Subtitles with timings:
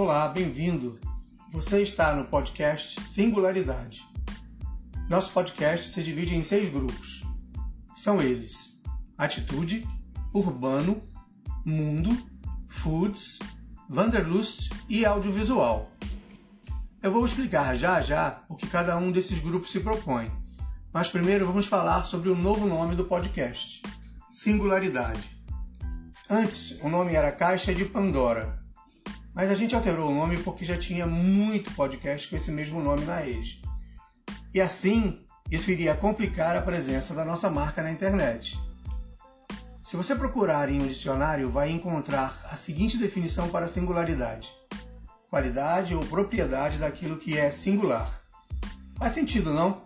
[0.00, 0.96] Olá, bem-vindo.
[1.50, 4.06] Você está no podcast Singularidade.
[5.08, 7.24] Nosso podcast se divide em seis grupos.
[7.96, 8.80] São eles:
[9.18, 9.84] Atitude,
[10.32, 11.02] Urbano,
[11.64, 12.16] Mundo,
[12.68, 13.40] Foods,
[13.90, 15.90] Wanderlust e Audiovisual.
[17.02, 20.30] Eu vou explicar já já o que cada um desses grupos se propõe,
[20.92, 23.82] mas primeiro vamos falar sobre o novo nome do podcast:
[24.30, 25.28] Singularidade.
[26.30, 28.62] Antes, o nome era Caixa de Pandora,
[29.38, 33.04] mas a gente alterou o nome porque já tinha muito podcast com esse mesmo nome
[33.04, 33.62] na rede.
[34.52, 38.58] E assim, isso iria complicar a presença da nossa marca na internet.
[39.80, 44.50] Se você procurar em um dicionário, vai encontrar a seguinte definição para singularidade:
[45.30, 48.20] qualidade ou propriedade daquilo que é singular.
[48.96, 49.82] Faz sentido, não?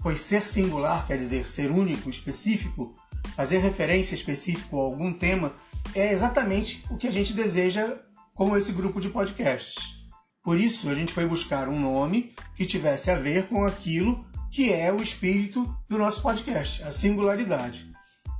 [0.00, 2.96] Pois ser singular quer dizer ser único, específico,
[3.34, 5.52] fazer referência específica a algum tema
[5.96, 7.98] é exatamente o que a gente deseja
[8.38, 9.98] com esse grupo de podcasts.
[10.44, 14.72] Por isso, a gente foi buscar um nome que tivesse a ver com aquilo que
[14.72, 17.92] é o espírito do nosso podcast, a singularidade.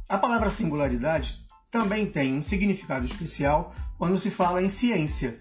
[0.09, 5.41] A palavra singularidade também tem um significado especial quando se fala em ciência.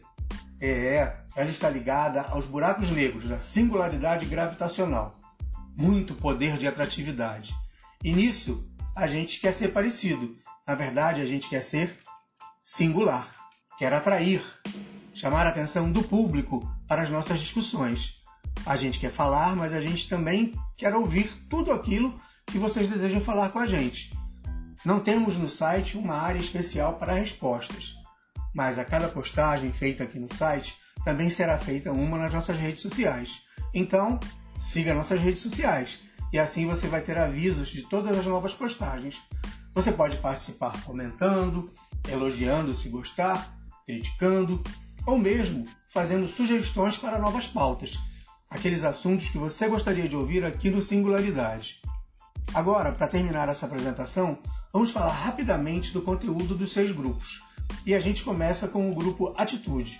[0.59, 5.19] É, ela está ligada aos buracos negros da singularidade gravitacional.
[5.75, 7.53] Muito poder de atratividade.
[8.03, 10.35] E nisso, a gente quer ser parecido.
[10.67, 11.99] Na verdade, a gente quer ser
[12.63, 13.37] singular,
[13.77, 14.41] quer atrair,
[15.13, 18.15] chamar a atenção do público para as nossas discussões.
[18.65, 23.21] A gente quer falar, mas a gente também quer ouvir tudo aquilo que vocês desejam
[23.21, 24.17] falar com a gente.
[24.83, 27.95] Não temos no site uma área especial para respostas,
[28.53, 32.81] mas a cada postagem feita aqui no site também será feita uma nas nossas redes
[32.81, 33.41] sociais.
[33.73, 34.19] Então,
[34.59, 35.99] siga nossas redes sociais
[36.33, 39.21] e assim você vai ter avisos de todas as novas postagens.
[39.73, 41.71] Você pode participar comentando,
[42.09, 43.56] elogiando se gostar,
[43.87, 44.61] criticando
[45.05, 47.97] ou mesmo fazendo sugestões para novas pautas,
[48.49, 51.81] aqueles assuntos que você gostaria de ouvir aqui no Singularidade.
[52.53, 54.37] Agora, para terminar essa apresentação,
[54.71, 57.41] vamos falar rapidamente do conteúdo dos seis grupos.
[57.85, 59.99] E a gente começa com o grupo Atitude.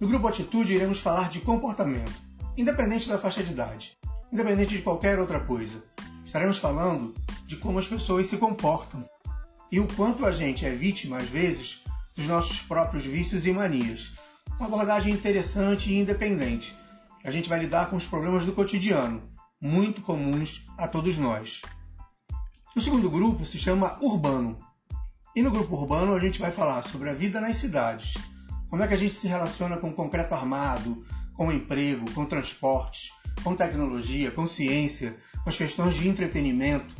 [0.00, 2.14] No grupo Atitude, iremos falar de comportamento,
[2.56, 3.98] independente da faixa de idade
[4.32, 5.82] independente de qualquer outra coisa.
[6.24, 7.14] Estaremos falando
[7.46, 9.04] de como as pessoas se comportam
[9.70, 11.81] e o quanto a gente é vítima, às vezes,
[12.14, 14.10] dos nossos próprios vícios e manias.
[14.58, 16.76] Uma abordagem interessante e independente.
[17.24, 19.22] A gente vai lidar com os problemas do cotidiano,
[19.60, 21.62] muito comuns a todos nós.
[22.74, 24.58] O segundo grupo se chama Urbano.
[25.34, 28.14] E no grupo Urbano a gente vai falar sobre a vida nas cidades.
[28.68, 33.10] Como é que a gente se relaciona com concreto armado, com emprego, com transportes,
[33.42, 36.94] com tecnologia, com ciência, com as questões de entretenimento,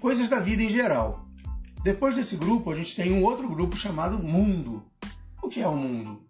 [0.00, 1.26] coisas da vida em geral.
[1.84, 4.82] Depois desse grupo, a gente tem um outro grupo chamado Mundo.
[5.42, 6.26] O que é o mundo?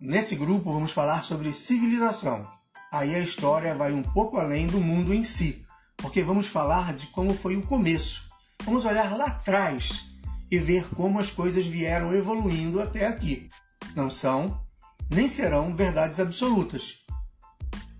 [0.00, 2.48] Nesse grupo, vamos falar sobre civilização.
[2.90, 5.64] Aí a história vai um pouco além do mundo em si,
[5.98, 8.28] porque vamos falar de como foi o começo.
[8.64, 10.04] Vamos olhar lá atrás
[10.50, 13.48] e ver como as coisas vieram evoluindo até aqui.
[13.94, 14.60] Não são,
[15.08, 17.04] nem serão verdades absolutas,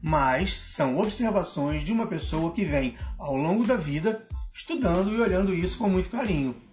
[0.02, 5.54] mas são observações de uma pessoa que vem ao longo da vida estudando e olhando
[5.54, 6.66] isso com muito carinho.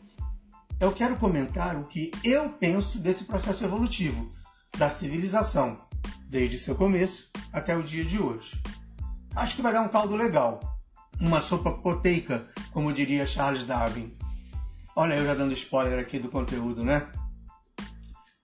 [0.79, 4.33] Eu quero comentar o que eu penso desse processo evolutivo
[4.77, 5.81] da civilização,
[6.29, 8.61] desde seu começo até o dia de hoje.
[9.35, 10.59] Acho que vai dar um caldo legal,
[11.19, 14.15] uma sopa proteica, como diria Charles Darwin.
[14.95, 17.07] Olha, eu já dando spoiler aqui do conteúdo, né?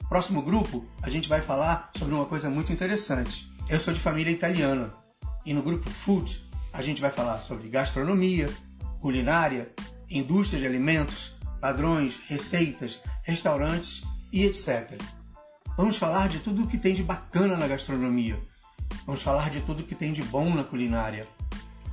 [0.09, 4.31] Próximo grupo, a gente vai falar sobre uma coisa muito interessante eu sou de família
[4.31, 4.93] italiana
[5.45, 8.49] e no grupo Food a gente vai falar sobre gastronomia,
[8.99, 9.71] culinária,
[10.09, 14.99] indústria de alimentos, padrões, receitas, restaurantes e etc.
[15.77, 18.41] Vamos falar de tudo o que tem de bacana na gastronomia.
[19.05, 21.27] Vamos falar de tudo o que tem de bom na culinária.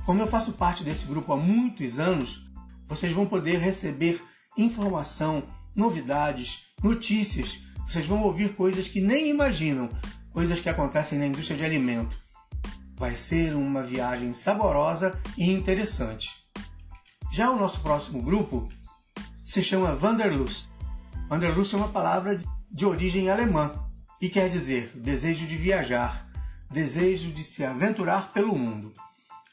[0.05, 2.43] Como eu faço parte desse grupo há muitos anos,
[2.87, 4.21] vocês vão poder receber
[4.57, 5.43] informação,
[5.75, 7.61] novidades, notícias.
[7.87, 9.89] Vocês vão ouvir coisas que nem imaginam
[10.31, 12.17] coisas que acontecem na indústria de alimento.
[12.95, 16.31] Vai ser uma viagem saborosa e interessante.
[17.31, 18.67] Já o nosso próximo grupo
[19.49, 20.69] se chama Wanderlust.
[21.27, 22.37] Wanderlust é uma palavra
[22.69, 23.73] de origem alemã
[24.21, 26.29] e quer dizer desejo de viajar,
[26.69, 28.93] desejo de se aventurar pelo mundo.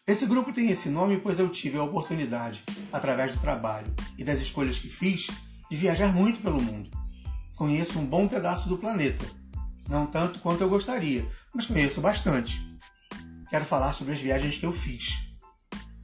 [0.06, 2.62] Esse grupo tem esse nome pois eu tive a oportunidade,
[2.92, 5.28] através do trabalho e das escolhas que fiz,
[5.70, 6.90] de viajar muito pelo mundo.
[7.56, 9.24] Conheço um bom pedaço do planeta
[9.88, 12.60] não tanto quanto eu gostaria, mas conheço bastante.
[13.48, 15.16] Quero falar sobre as viagens que eu fiz.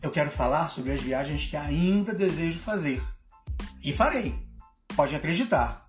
[0.00, 3.02] Eu quero falar sobre as viagens que ainda desejo fazer.
[3.82, 4.38] E farei.
[4.94, 5.86] Pode acreditar.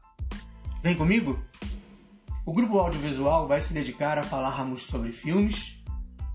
[0.81, 1.43] Vem comigo?
[2.43, 5.77] O grupo audiovisual vai se dedicar a falarmos sobre filmes,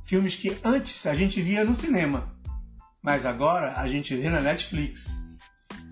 [0.05, 2.29] filmes que antes a gente via no cinema,
[3.03, 5.21] mas agora a gente vê na Netflix.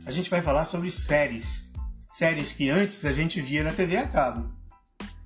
[0.06, 1.68] A gente vai falar sobre séries,
[2.12, 4.54] séries que antes a gente via na TV a cabo,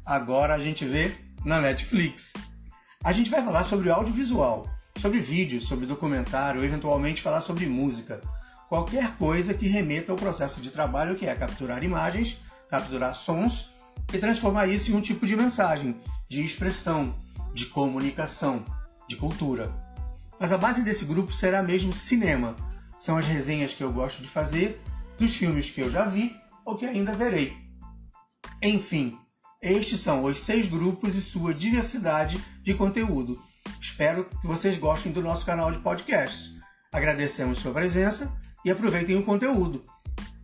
[0.05, 1.15] agora a gente vê
[1.45, 2.33] na Netflix.
[3.05, 8.23] A gente vai falar sobre audiovisual, sobre vídeos, sobre documentário, eventualmente falar sobre música.
[8.71, 13.69] Qualquer coisa que remeta ao processo de trabalho que é capturar imagens, capturar sons
[14.15, 17.19] e transformar isso em um tipo de mensagem, de expressão,
[17.53, 18.65] de comunicação,
[19.09, 19.75] de cultura.
[20.39, 22.55] Mas a base desse grupo será mesmo cinema.
[22.97, 24.81] São as resenhas que eu gosto de fazer,
[25.19, 27.53] dos filmes que eu já vi ou que ainda verei.
[28.63, 29.19] Enfim,
[29.61, 33.37] estes são os seis grupos e sua diversidade de conteúdo.
[33.81, 36.53] Espero que vocês gostem do nosso canal de podcast.
[36.93, 38.33] Agradecemos sua presença
[38.65, 39.85] e aproveitem o conteúdo.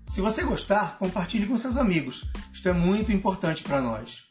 [0.06, 2.24] Se você gostar, compartilhe com seus amigos.
[2.52, 4.25] Isto é muito importante para nós.